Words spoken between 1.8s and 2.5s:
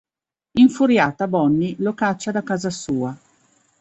caccia da